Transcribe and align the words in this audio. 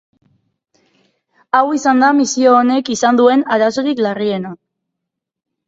Hau 1.57 1.61
izan 1.81 2.01
da 2.05 2.09
misio 2.21 2.57
honek 2.63 2.91
izan 2.97 3.21
duen 3.23 3.47
arazorik 3.59 4.05
larriena. 4.09 4.57